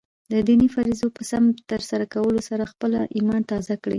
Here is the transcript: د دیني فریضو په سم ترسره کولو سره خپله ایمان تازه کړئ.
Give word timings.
د 0.31 0.33
دیني 0.47 0.67
فریضو 0.75 1.07
په 1.17 1.21
سم 1.31 1.43
ترسره 1.71 2.05
کولو 2.13 2.41
سره 2.49 2.63
خپله 2.71 2.99
ایمان 3.17 3.41
تازه 3.51 3.75
کړئ. 3.83 3.89